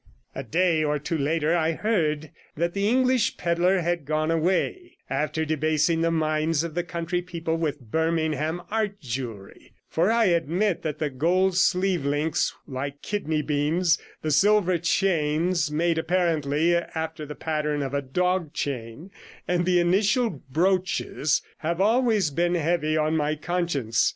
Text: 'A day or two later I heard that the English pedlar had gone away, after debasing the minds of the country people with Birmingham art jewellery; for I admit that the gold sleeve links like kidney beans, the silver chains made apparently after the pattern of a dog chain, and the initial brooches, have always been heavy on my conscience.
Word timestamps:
'A 0.33 0.41
day 0.41 0.83
or 0.83 0.97
two 0.97 1.15
later 1.15 1.55
I 1.55 1.73
heard 1.73 2.31
that 2.57 2.73
the 2.73 2.89
English 2.89 3.37
pedlar 3.37 3.81
had 3.81 4.03
gone 4.07 4.31
away, 4.31 4.97
after 5.11 5.45
debasing 5.45 6.01
the 6.01 6.09
minds 6.09 6.63
of 6.63 6.73
the 6.73 6.81
country 6.81 7.21
people 7.21 7.55
with 7.55 7.79
Birmingham 7.79 8.63
art 8.71 8.99
jewellery; 8.99 9.73
for 9.87 10.09
I 10.11 10.25
admit 10.25 10.81
that 10.81 10.97
the 10.97 11.11
gold 11.11 11.55
sleeve 11.55 12.03
links 12.03 12.51
like 12.67 13.03
kidney 13.03 13.43
beans, 13.43 13.99
the 14.23 14.31
silver 14.31 14.79
chains 14.79 15.69
made 15.69 15.99
apparently 15.99 16.75
after 16.75 17.23
the 17.23 17.35
pattern 17.35 17.83
of 17.83 17.93
a 17.93 18.01
dog 18.01 18.53
chain, 18.53 19.11
and 19.47 19.65
the 19.67 19.79
initial 19.79 20.31
brooches, 20.49 21.43
have 21.59 21.79
always 21.79 22.31
been 22.31 22.55
heavy 22.55 22.97
on 22.97 23.15
my 23.15 23.35
conscience. 23.35 24.09